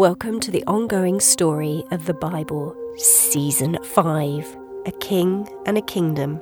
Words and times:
Welcome 0.00 0.40
to 0.40 0.50
the 0.50 0.64
ongoing 0.66 1.20
story 1.20 1.84
of 1.90 2.06
the 2.06 2.14
Bible, 2.14 2.74
Season 2.96 3.76
5 3.84 4.56
A 4.86 4.92
King 4.92 5.46
and 5.66 5.76
a 5.76 5.82
Kingdom. 5.82 6.40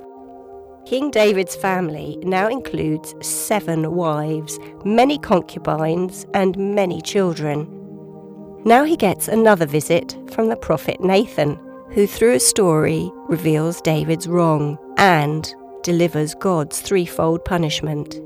King 0.85 1.11
David's 1.11 1.57
family 1.57 2.17
now 2.21 2.47
includes 2.47 3.13
seven 3.21 3.95
wives, 3.95 4.57
many 4.85 5.17
concubines, 5.17 6.25
and 6.33 6.55
many 6.55 7.01
children. 7.01 7.67
Now 8.63 8.85
he 8.85 8.95
gets 8.95 9.27
another 9.27 9.65
visit 9.65 10.17
from 10.31 10.47
the 10.47 10.55
prophet 10.55 11.01
Nathan, 11.01 11.59
who 11.89 12.07
through 12.07 12.35
a 12.35 12.39
story 12.39 13.11
reveals 13.27 13.81
David's 13.81 14.29
wrong 14.29 14.77
and 14.95 15.53
delivers 15.83 16.33
God's 16.33 16.79
threefold 16.79 17.43
punishment. 17.43 18.21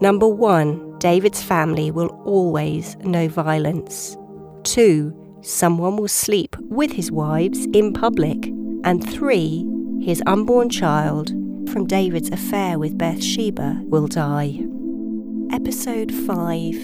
Number 0.00 0.26
one, 0.26 0.98
David's 1.00 1.42
family 1.42 1.90
will 1.90 2.18
always 2.24 2.96
know 3.00 3.28
violence. 3.28 4.16
Two, 4.64 5.14
someone 5.42 5.96
will 5.96 6.08
sleep 6.08 6.54
with 6.58 6.92
his 6.92 7.10
wives 7.10 7.66
in 7.72 7.92
public. 7.92 8.46
And 8.84 9.08
three, 9.08 9.64
his 10.00 10.22
unborn 10.26 10.70
child 10.70 11.30
from 11.70 11.86
David's 11.86 12.30
affair 12.30 12.78
with 12.78 12.98
Bathsheba 12.98 13.80
will 13.84 14.06
die. 14.06 14.60
Episode 15.52 16.12
5 16.12 16.74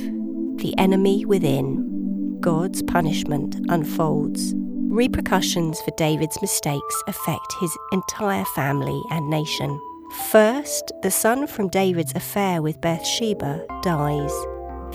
The 0.59 0.75
Enemy 0.79 1.25
Within 1.25 2.39
God's 2.41 2.83
punishment 2.83 3.57
unfolds. 3.69 4.55
Repercussions 4.57 5.81
for 5.83 5.93
David's 5.97 6.41
mistakes 6.41 7.03
affect 7.07 7.55
his 7.61 7.77
entire 7.93 8.45
family 8.55 9.03
and 9.11 9.29
nation. 9.29 9.81
First, 10.31 10.93
the 11.03 11.11
son 11.11 11.47
from 11.47 11.69
David's 11.69 12.15
affair 12.15 12.63
with 12.63 12.81
Bathsheba 12.81 13.67
dies. 13.83 14.33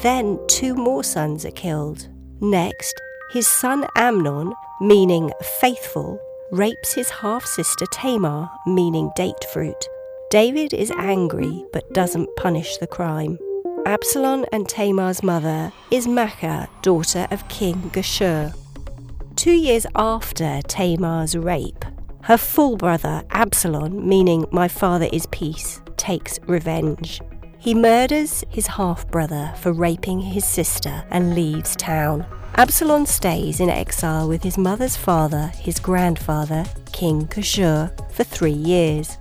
Then, 0.01 0.39
two 0.47 0.73
more 0.73 1.03
sons 1.03 1.45
are 1.45 1.51
killed. 1.51 2.07
Next, 2.43 2.99
his 3.29 3.47
son 3.47 3.85
Amnon, 3.95 4.51
meaning 4.79 5.31
faithful, 5.59 6.19
rapes 6.51 6.91
his 6.91 7.07
half 7.11 7.45
sister 7.45 7.85
Tamar, 7.93 8.49
meaning 8.65 9.11
date 9.15 9.45
fruit. 9.53 9.87
David 10.31 10.73
is 10.73 10.89
angry 10.97 11.63
but 11.71 11.93
doesn't 11.93 12.35
punish 12.37 12.77
the 12.77 12.87
crime. 12.87 13.37
Absalom 13.85 14.45
and 14.51 14.67
Tamar's 14.67 15.21
mother 15.21 15.71
is 15.91 16.07
Maacah, 16.07 16.67
daughter 16.81 17.27
of 17.29 17.47
King 17.47 17.75
Geshur. 17.93 18.55
Two 19.35 19.51
years 19.53 19.85
after 19.95 20.61
Tamar's 20.63 21.37
rape, 21.37 21.85
her 22.23 22.37
full 22.37 22.75
brother 22.75 23.21
Absalom, 23.29 24.07
meaning 24.09 24.47
my 24.51 24.67
father 24.67 25.09
is 25.13 25.27
peace, 25.27 25.79
takes 25.95 26.39
revenge. 26.47 27.21
He 27.61 27.75
murders 27.75 28.43
his 28.49 28.65
half 28.65 29.07
brother 29.11 29.53
for 29.55 29.71
raping 29.71 30.19
his 30.19 30.43
sister 30.43 31.03
and 31.11 31.35
leaves 31.35 31.75
town. 31.75 32.25
Absalom 32.55 33.05
stays 33.05 33.59
in 33.59 33.69
exile 33.69 34.27
with 34.27 34.41
his 34.41 34.57
mother's 34.57 34.97
father, 34.97 35.51
his 35.57 35.79
grandfather, 35.79 36.65
King 36.91 37.27
Geshur, 37.27 37.91
for 38.11 38.23
three 38.23 38.51
years. 38.51 39.15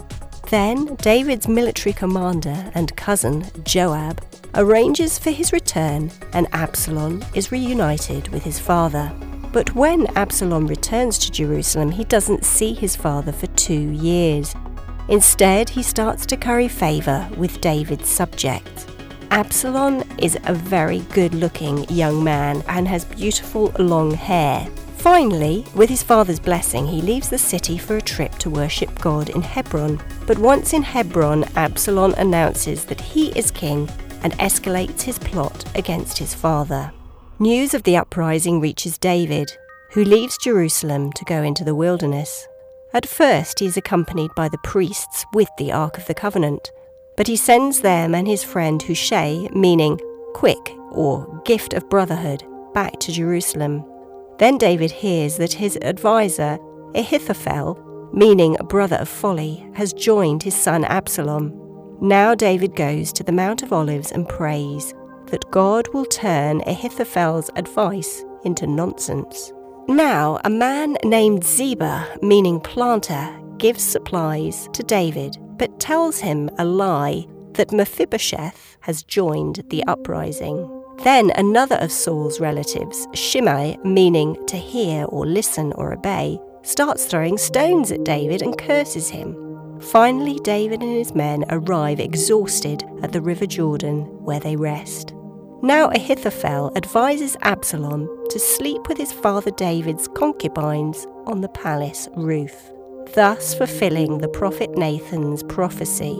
Then 0.49 0.95
David's 0.95 1.49
military 1.49 1.93
commander 1.93 2.73
and 2.75 2.97
cousin, 2.97 3.45
Joab, 3.63 4.25
arranges 4.55 5.19
for 5.19 5.31
his 5.31 5.53
return, 5.53 6.11
and 6.33 6.49
Absalom 6.53 7.23
is 7.35 7.53
reunited 7.53 8.29
with 8.29 8.43
his 8.43 8.59
father. 8.59 9.13
But 9.53 9.75
when 9.75 10.07
Absalom 10.17 10.67
returns 10.67 11.19
to 11.19 11.31
Jerusalem, 11.31 11.91
he 11.91 12.05
doesn't 12.05 12.47
see 12.47 12.73
his 12.73 12.97
father 12.97 13.33
for 13.33 13.49
two 13.49 13.91
years. 13.91 14.55
Instead, 15.11 15.69
he 15.69 15.83
starts 15.83 16.25
to 16.25 16.37
curry 16.37 16.69
favour 16.69 17.29
with 17.37 17.61
David's 17.61 18.09
subjects. 18.09 18.87
Absalom 19.33 20.03
is 20.19 20.39
a 20.45 20.55
very 20.55 21.01
good 21.13 21.35
looking 21.35 21.89
young 21.89 22.23
man 22.23 22.63
and 22.69 22.87
has 22.87 23.05
beautiful 23.05 23.73
long 23.79 24.13
hair. 24.13 24.69
Finally, 24.99 25.65
with 25.75 25.89
his 25.89 26.03
father's 26.03 26.39
blessing, 26.39 26.87
he 26.87 27.03
leaves 27.03 27.29
the 27.29 27.39
city 27.39 27.77
for 27.77 27.97
a 27.97 28.03
trip 28.03 28.33
to 28.39 28.51
worship 28.51 28.97
God 29.01 29.31
in 29.31 29.43
Hebron. 29.43 30.01
But 30.27 30.39
once 30.39 30.75
in 30.75 30.83
Hebron, 30.83 31.45
Absalom 31.57 32.15
announces 32.15 32.85
that 32.85 33.01
he 33.01 33.31
is 33.31 33.51
king 33.51 33.89
and 34.23 34.33
escalates 34.35 35.03
his 35.03 35.19
plot 35.19 35.65
against 35.75 36.19
his 36.19 36.35
father. 36.35 36.93
News 37.39 37.73
of 37.73 37.83
the 37.85 37.97
uprising 37.97 38.61
reaches 38.61 38.99
David, 38.99 39.51
who 39.93 40.05
leaves 40.05 40.39
Jerusalem 40.39 41.13
to 41.15 41.25
go 41.25 41.43
into 41.43 41.65
the 41.65 41.75
wilderness. 41.75 42.47
At 42.93 43.07
first, 43.07 43.61
he 43.61 43.67
is 43.67 43.77
accompanied 43.77 44.35
by 44.35 44.49
the 44.49 44.59
priests 44.59 45.25
with 45.33 45.49
the 45.59 45.71
Ark 45.71 45.97
of 45.97 46.07
the 46.07 46.15
Covenant, 46.15 46.73
but 47.17 47.29
he 47.29 47.37
sends 47.37 47.81
them 47.81 48.15
and 48.15 48.27
his 48.27 48.43
friend 48.43 48.83
Hushai, 48.83 49.49
meaning 49.53 50.01
quick 50.35 50.75
or 50.91 51.41
gift 51.45 51.73
of 51.73 51.89
brotherhood, 51.89 52.45
back 52.75 52.99
to 53.01 53.13
Jerusalem. 53.13 53.85
Then 54.39 54.59
David 54.59 54.91
hears 54.91 55.37
that 55.37 55.53
his 55.53 55.79
adviser, 55.83 56.59
Ahithophel, 56.95 58.11
meaning 58.13 58.57
brother 58.69 58.97
of 58.97 59.09
folly, 59.09 59.65
has 59.75 59.93
joined 59.93 60.43
his 60.43 60.57
son 60.57 60.85
Absalom. 60.85 61.57
Now 62.01 62.35
David 62.35 62.75
goes 62.75 63.13
to 63.13 63.23
the 63.23 63.31
Mount 63.31 63.63
of 63.63 63.73
Olives 63.73 64.11
and 64.11 64.29
prays 64.29 64.95
that 65.27 65.49
God 65.53 65.87
will 65.95 66.07
turn 66.07 66.61
Ahithophel's 66.63 67.51
advice 67.55 68.25
into 68.45 68.67
nonsense. 68.67 69.53
Now, 69.89 70.41
a 70.45 70.51
man 70.51 70.97
named 71.05 71.45
Ziba, 71.45 72.19
meaning 72.23 72.61
planter, 72.61 73.37
gives 73.59 73.83
supplies 73.83 74.69
to 74.73 74.83
David, 74.83 75.37
but 75.59 75.81
tells 75.81 76.21
him 76.21 76.49
a 76.59 76.65
lie 76.65 77.27
that 77.53 77.73
Mephibosheth 77.73 78.77
has 78.81 79.03
joined 79.03 79.65
the 79.69 79.85
uprising. 79.85 80.69
Then 81.03 81.31
another 81.37 81.77
of 81.77 81.91
Saul's 81.91 82.41
relatives, 82.41 83.09
Shimei, 83.15 83.79
meaning 83.85 84.37
to 84.47 84.57
hear 84.57 85.05
or 85.07 85.27
listen 85.27 85.73
or 85.73 85.93
obey, 85.93 86.39
starts 86.63 87.07
throwing 87.07 87.39
stones 87.39 87.91
at 87.91 88.05
David 88.05 88.43
and 88.43 88.57
curses 88.57 89.09
him. 89.09 89.37
Finally, 89.81 90.39
David 90.45 90.83
and 90.83 90.93
his 90.93 91.15
men 91.15 91.45
arrive 91.49 92.01
exhausted 92.01 92.85
at 93.03 93.13
the 93.13 93.21
river 93.21 93.47
Jordan, 93.47 94.03
where 94.25 94.41
they 94.41 94.57
rest. 94.57 95.15
Now 95.63 95.89
Ahithophel 95.89 96.73
advises 96.77 97.37
Absalom 97.43 98.09
to 98.31 98.39
sleep 98.39 98.89
with 98.89 98.97
his 98.97 99.13
father 99.13 99.51
David's 99.51 100.09
concubines 100.09 101.07
on 101.27 101.41
the 101.41 101.49
palace 101.49 102.09
roof, 102.17 102.55
thus 103.15 103.55
fulfilling 103.55 104.19
the 104.19 104.29
prophet 104.29 104.71
Nathan's 104.77 105.43
prophecy. 105.43 106.17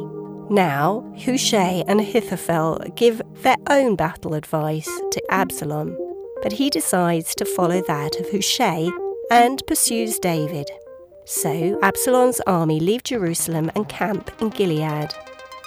Now, 0.51 1.09
Hushai 1.17 1.85
and 1.87 2.01
Ahithophel 2.01 2.81
give 2.97 3.23
their 3.43 3.57
own 3.69 3.95
battle 3.95 4.35
advice 4.35 4.91
to 5.13 5.23
Absalom, 5.31 5.97
but 6.43 6.53
he 6.53 6.69
decides 6.69 7.35
to 7.37 7.45
follow 7.45 7.81
that 7.83 8.17
of 8.17 8.29
Hushai 8.31 8.91
and 9.31 9.65
pursues 9.69 10.19
David. 10.19 10.69
So 11.25 11.79
Absalom's 11.83 12.41
army 12.49 12.81
leave 12.81 13.05
Jerusalem 13.05 13.71
and 13.77 13.89
camp 13.89 14.33
in 14.41 14.49
Gilead. 14.49 15.15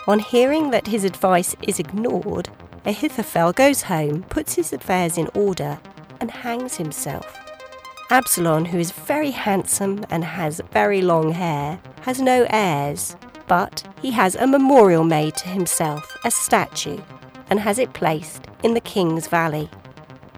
On 0.08 0.20
hearing 0.20 0.72
that 0.72 0.88
his 0.88 1.06
advice 1.06 1.56
is 1.62 1.80
ignored, 1.80 2.50
Ahithophel 2.86 3.54
goes 3.54 3.84
home, 3.84 4.24
puts 4.24 4.56
his 4.56 4.74
affairs 4.74 5.18
in 5.18 5.30
order, 5.34 5.80
and 6.24 6.32
hangs 6.32 6.78
himself. 6.78 7.38
Absalom, 8.10 8.64
who 8.64 8.80
is 8.80 8.92
very 8.92 9.32
handsome 9.32 10.06
and 10.10 10.24
has 10.24 10.62
very 10.72 11.02
long 11.02 11.34
hair, 11.34 11.82
has 12.04 12.22
no 12.22 12.48
heirs, 12.50 13.18
but 13.46 13.84
he 14.02 14.12
has 14.12 14.36
a 14.36 14.48
memorial 14.48 15.04
made 15.04 15.36
to 15.36 15.50
himself, 15.50 16.16
a 16.24 16.32
statue, 16.32 17.02
and 17.50 17.60
has 17.60 17.78
it 17.78 17.92
placed 17.92 18.46
in 18.64 18.74
the 18.74 18.80
king's 18.80 19.28
valley. 19.28 19.70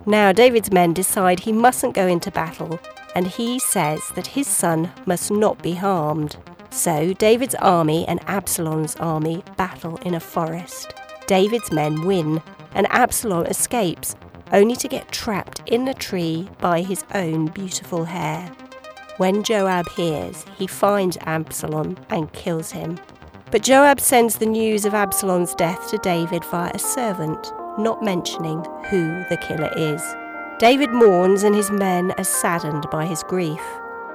Now 0.07 0.31
David's 0.31 0.71
men 0.71 0.91
decide 0.91 1.39
he 1.41 1.51
mustn't 1.51 1.93
go 1.93 2.07
into 2.07 2.31
battle, 2.31 2.79
and 3.13 3.27
he 3.27 3.59
says 3.59 4.01
that 4.15 4.25
his 4.25 4.47
son 4.47 4.91
must 5.05 5.29
not 5.29 5.61
be 5.61 5.73
harmed. 5.73 6.35
So 6.71 7.13
David's 7.13 7.55
army 7.55 8.07
and 8.07 8.19
Absalom's 8.25 8.95
army 8.95 9.43
battle 9.55 9.97
in 9.97 10.15
a 10.15 10.19
forest. 10.19 10.95
David's 11.27 11.71
men 11.71 12.05
win, 12.05 12.41
and 12.73 12.87
Absalom 12.89 13.45
escapes, 13.45 14.15
only 14.55 14.75
to 14.77 14.87
get 14.87 15.11
trapped 15.11 15.61
in 15.65 15.87
a 15.87 15.93
tree 15.93 16.47
by 16.61 16.81
his 16.81 17.03
own 17.13 17.47
beautiful 17.47 18.05
hair. 18.05 18.49
When 19.17 19.43
Joab 19.43 19.87
hears, 19.89 20.45
he 20.57 20.65
finds 20.65 21.17
Absalom 21.21 21.97
and 22.09 22.31
kills 22.31 22.71
him. 22.71 22.97
But 23.51 23.63
Joab 23.63 23.99
sends 23.99 24.37
the 24.37 24.45
news 24.45 24.85
of 24.85 24.93
Absalom's 24.93 25.53
death 25.55 25.89
to 25.89 25.97
David 25.97 26.43
via 26.45 26.71
a 26.73 26.79
servant, 26.79 27.51
not 27.77 28.01
mentioning 28.01 28.63
who 28.89 29.23
the 29.29 29.37
killer 29.41 29.71
is. 29.75 30.01
David 30.57 30.91
mourns, 30.91 31.43
and 31.43 31.53
his 31.53 31.69
men 31.69 32.13
are 32.17 32.23
saddened 32.23 32.89
by 32.89 33.05
his 33.05 33.23
grief. 33.23 33.61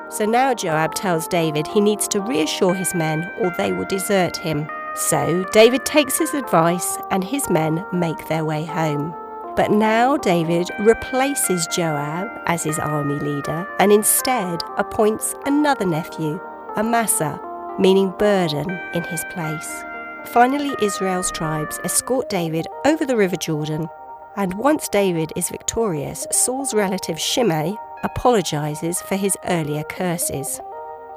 So 0.09 0.25
now 0.25 0.55
Joab 0.55 0.94
tells 0.94 1.29
David 1.29 1.67
he 1.67 1.82
needs 1.82 2.09
to 2.09 2.20
reassure 2.20 2.75
his 2.75 2.94
men 2.94 3.31
or 3.38 3.53
they 3.59 3.73
will 3.73 3.85
desert 3.85 4.38
him. 4.38 4.69
So 4.97 5.44
David 5.53 5.85
takes 5.85 6.19
his 6.19 6.32
advice 6.32 6.97
and 7.11 7.23
his 7.23 7.49
men 7.50 7.85
make 7.93 8.26
their 8.29 8.44
way 8.44 8.65
home. 8.65 9.15
But 9.56 9.70
now 9.70 10.17
David 10.17 10.69
replaces 10.79 11.67
Joab 11.69 12.29
as 12.47 12.62
his 12.62 12.79
army 12.79 13.19
leader 13.19 13.67
and 13.79 13.93
instead 13.93 14.62
appoints 14.79 15.35
another 15.44 15.85
nephew, 15.85 16.41
Amasa, 16.76 17.41
meaning 17.79 18.14
burden, 18.19 18.70
in 18.94 19.02
his 19.05 19.25
place. 19.31 19.85
Finally, 20.26 20.75
Israel's 20.82 21.31
tribes 21.32 21.81
escort 21.82 22.29
David 22.29 22.67
over 22.85 23.05
the 23.05 23.17
river 23.17 23.37
Jordan 23.37 23.88
And 24.37 24.55
once 24.55 24.88
David 24.88 25.32
is 25.35 25.50
victorious, 25.50 26.26
Saul's 26.31 26.73
relative 26.73 27.19
Shimei 27.19 27.75
apologizes 28.05 29.03
for 29.03 29.17
his 29.17 29.37
earlier 29.46 29.82
curses. 29.85 30.61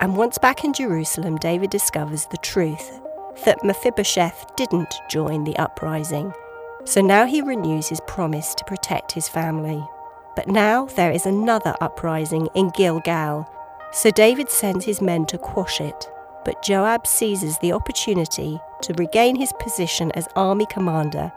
And 0.02 0.18
once 0.18 0.38
back 0.38 0.64
in 0.64 0.74
Jerusalem, 0.74 1.38
David 1.38 1.70
discovers 1.70 2.26
the 2.26 2.38
truth 2.38 3.00
that 3.46 3.64
Mephibosheth 3.64 4.46
didn't 4.56 4.94
join 5.10 5.44
the 5.44 5.56
uprising. 5.58 6.34
So 6.86 7.02
now 7.02 7.26
he 7.26 7.42
renews 7.42 7.88
his 7.88 8.02
promise 8.08 8.54
to 8.56 8.66
protect 8.66 9.12
his 9.12 9.30
family. 9.30 9.84
But 10.36 10.48
now 10.48 10.86
there 10.86 11.12
is 11.12 11.26
another 11.26 11.76
uprising 11.80 12.48
in 12.56 12.72
Gilgal, 12.76 13.48
so 13.92 14.12
David 14.12 14.50
sends 14.50 14.86
his 14.86 15.02
men 15.02 15.26
to 15.28 15.38
quash 15.38 15.80
it. 15.80 16.10
But 16.44 16.62
Joab 16.62 17.08
seizes 17.08 17.58
the 17.60 17.72
opportunity 17.72 18.60
to 18.82 18.94
regain 18.96 19.36
his 19.36 19.54
position 19.60 20.12
as 20.12 20.28
army 20.36 20.66
commander 20.70 21.32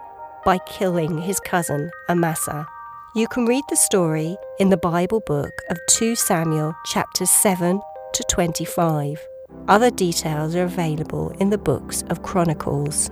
by 0.44 0.58
killing 0.66 1.18
his 1.18 1.38
cousin 1.40 1.90
Amasa. 2.08 2.66
You 3.14 3.28
can 3.28 3.46
read 3.46 3.64
the 3.68 3.76
story 3.76 4.36
in 4.58 4.70
the 4.70 4.76
Bible 4.76 5.20
book 5.26 5.52
of 5.70 5.78
2 5.90 6.16
Samuel 6.16 6.74
chapters 6.86 7.30
7 7.30 7.80
to 8.14 8.24
25. 8.24 9.26
Other 9.68 9.90
details 9.90 10.54
are 10.54 10.64
available 10.64 11.30
in 11.40 11.50
the 11.50 11.58
books 11.58 12.02
of 12.10 12.22
Chronicles. 12.22 13.10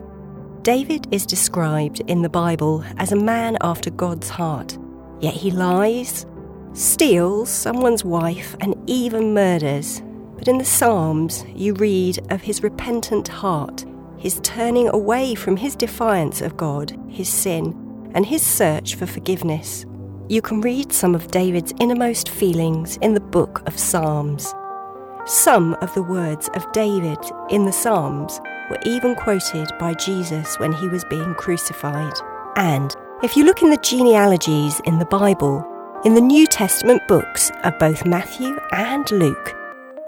David 0.64 1.06
is 1.10 1.26
described 1.26 2.00
in 2.06 2.22
the 2.22 2.30
Bible 2.30 2.82
as 2.96 3.12
a 3.12 3.16
man 3.16 3.58
after 3.60 3.90
God's 3.90 4.30
heart, 4.30 4.78
yet 5.20 5.34
he 5.34 5.50
lies, 5.50 6.24
steals 6.72 7.50
someone's 7.50 8.02
wife, 8.02 8.56
and 8.62 8.74
even 8.86 9.34
murders. 9.34 10.02
But 10.38 10.48
in 10.48 10.56
the 10.56 10.64
Psalms, 10.64 11.44
you 11.54 11.74
read 11.74 12.18
of 12.32 12.40
his 12.40 12.62
repentant 12.62 13.28
heart, 13.28 13.84
his 14.16 14.40
turning 14.42 14.88
away 14.88 15.34
from 15.34 15.58
his 15.58 15.76
defiance 15.76 16.40
of 16.40 16.56
God, 16.56 16.98
his 17.10 17.28
sin, 17.28 18.10
and 18.14 18.24
his 18.24 18.40
search 18.40 18.94
for 18.94 19.04
forgiveness. 19.04 19.84
You 20.30 20.40
can 20.40 20.62
read 20.62 20.94
some 20.94 21.14
of 21.14 21.30
David's 21.30 21.74
innermost 21.78 22.30
feelings 22.30 22.96
in 23.02 23.12
the 23.12 23.20
book 23.20 23.62
of 23.66 23.78
Psalms. 23.78 24.54
Some 25.26 25.74
of 25.82 25.92
the 25.92 26.02
words 26.02 26.48
of 26.54 26.72
David 26.72 27.18
in 27.50 27.66
the 27.66 27.72
Psalms 27.72 28.40
were 28.70 28.78
even 28.84 29.14
quoted 29.14 29.70
by 29.78 29.94
Jesus 29.94 30.58
when 30.58 30.72
he 30.72 30.88
was 30.88 31.04
being 31.04 31.34
crucified. 31.34 32.14
And 32.56 32.94
if 33.22 33.36
you 33.36 33.44
look 33.44 33.62
in 33.62 33.70
the 33.70 33.76
genealogies 33.78 34.80
in 34.84 34.98
the 34.98 35.04
Bible, 35.04 35.64
in 36.04 36.14
the 36.14 36.20
New 36.20 36.46
Testament 36.46 37.06
books 37.08 37.50
of 37.62 37.78
both 37.78 38.04
Matthew 38.04 38.58
and 38.72 39.10
Luke, 39.10 39.56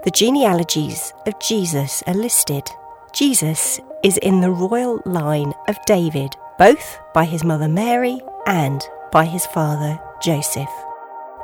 the 0.03 0.11
genealogies 0.11 1.13
of 1.25 1.39
Jesus 1.39 2.03
are 2.07 2.13
listed. 2.13 2.69
Jesus 3.13 3.79
is 4.03 4.17
in 4.17 4.41
the 4.41 4.51
royal 4.51 5.01
line 5.05 5.53
of 5.67 5.77
David, 5.85 6.35
both 6.57 6.99
by 7.13 7.25
his 7.25 7.43
mother 7.43 7.67
Mary 7.67 8.21
and 8.45 8.81
by 9.11 9.25
his 9.25 9.45
father 9.47 9.99
Joseph. 10.21 10.69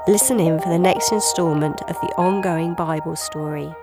Listen 0.07 0.39
in 0.39 0.60
for 0.60 0.69
the 0.69 0.80
next 0.80 1.12
instalment 1.12 1.81
of 1.83 2.00
the 2.01 2.13
ongoing 2.18 2.74
Bible 2.74 3.15
story. 3.15 3.74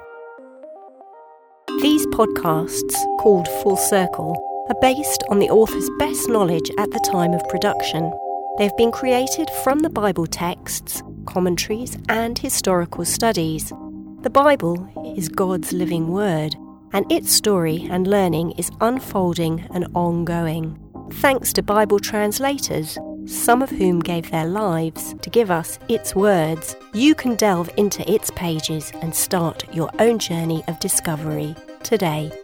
These 1.83 2.07
podcasts, 2.09 2.95
called 3.21 3.49
Full 3.63 3.79
Circle, 3.79 4.37
are 4.69 4.81
based 4.83 5.25
on 5.31 5.39
the 5.39 5.49
author's 5.49 5.89
best 5.99 6.29
knowledge 6.29 6.71
at 6.77 6.91
the 6.91 7.09
time 7.11 7.33
of 7.33 7.49
production. 7.49 8.13
They've 8.59 8.77
been 8.77 8.93
created 8.93 9.49
from 9.65 9.79
the 9.79 9.89
Bible 9.89 10.27
texts, 10.27 11.03
commentaries, 11.25 11.97
and 12.11 12.39
historical 12.39 13.07
studies. 13.07 13.73
The 14.21 14.29
Bible 14.29 14.91
is 15.17 15.31
God's 15.31 15.73
living 15.73 16.09
word, 16.09 16.55
and 16.93 17.11
its 17.11 17.33
story 17.33 17.89
and 17.91 18.07
learning 18.07 18.51
is 18.59 18.71
unfolding 18.83 19.67
and 19.73 19.87
ongoing. 19.95 20.79
Thanks 21.13 21.51
to 21.55 21.63
Bible 21.63 21.99
translators 21.99 22.99
some 23.27 23.63
of 23.63 23.71
whom 23.71 24.01
gave 24.01 24.31
their 24.31 24.47
lives 24.47 25.15
to 25.21 25.31
give 25.31 25.51
us 25.51 25.79
its 25.89 26.17
words, 26.17 26.75
you 26.95 27.15
can 27.15 27.37
delve 27.37 27.71
into 27.77 28.11
its 28.11 28.31
pages 28.35 28.91
and 29.03 29.15
start 29.15 29.63
your 29.75 29.91
own 29.99 30.19
journey 30.19 30.65
of 30.69 30.81
discovery 30.81 31.55
today. 31.83 32.40